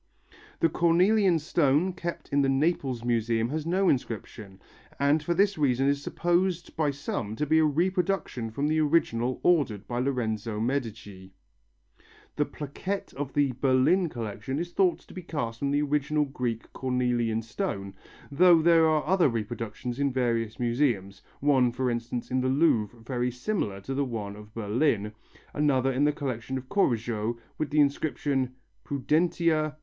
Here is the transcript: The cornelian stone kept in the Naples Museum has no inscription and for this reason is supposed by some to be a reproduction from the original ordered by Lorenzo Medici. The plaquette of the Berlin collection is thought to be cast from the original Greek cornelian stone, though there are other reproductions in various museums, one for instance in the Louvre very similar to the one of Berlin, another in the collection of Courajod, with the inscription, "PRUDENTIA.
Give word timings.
The 0.59 0.67
cornelian 0.67 1.37
stone 1.37 1.93
kept 1.93 2.29
in 2.29 2.41
the 2.41 2.49
Naples 2.49 3.03
Museum 3.05 3.49
has 3.49 3.67
no 3.67 3.87
inscription 3.87 4.59
and 4.99 5.21
for 5.21 5.35
this 5.35 5.59
reason 5.59 5.87
is 5.87 6.01
supposed 6.01 6.75
by 6.75 6.89
some 6.89 7.35
to 7.35 7.45
be 7.45 7.59
a 7.59 7.65
reproduction 7.65 8.49
from 8.49 8.67
the 8.67 8.81
original 8.81 9.39
ordered 9.43 9.87
by 9.87 9.99
Lorenzo 9.99 10.59
Medici. 10.59 11.33
The 12.35 12.45
plaquette 12.47 13.13
of 13.13 13.33
the 13.33 13.51
Berlin 13.51 14.09
collection 14.09 14.57
is 14.57 14.73
thought 14.73 14.97
to 15.01 15.13
be 15.13 15.21
cast 15.21 15.59
from 15.59 15.69
the 15.69 15.83
original 15.83 16.25
Greek 16.25 16.73
cornelian 16.73 17.43
stone, 17.43 17.93
though 18.31 18.59
there 18.59 18.87
are 18.89 19.05
other 19.05 19.29
reproductions 19.29 19.99
in 19.99 20.11
various 20.11 20.59
museums, 20.59 21.21
one 21.41 21.71
for 21.71 21.91
instance 21.91 22.31
in 22.31 22.41
the 22.41 22.49
Louvre 22.49 22.99
very 23.03 23.29
similar 23.29 23.79
to 23.81 23.93
the 23.93 24.03
one 24.05 24.35
of 24.35 24.55
Berlin, 24.55 25.11
another 25.53 25.91
in 25.91 26.05
the 26.05 26.11
collection 26.11 26.57
of 26.57 26.69
Courajod, 26.69 27.35
with 27.59 27.69
the 27.69 27.79
inscription, 27.79 28.55
"PRUDENTIA. 28.83 29.75